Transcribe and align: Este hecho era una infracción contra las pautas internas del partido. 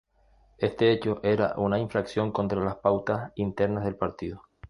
Este 0.57 0.91
hecho 0.91 1.19
era 1.21 1.53
una 1.57 1.77
infracción 1.77 2.31
contra 2.31 2.59
las 2.63 2.77
pautas 2.77 3.31
internas 3.35 3.83
del 3.85 3.97
partido. 3.97 4.41